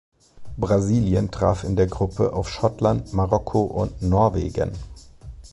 [0.57, 4.71] Brasilien traf in der Gruppe auf Schottland, Marokko und Norwegen.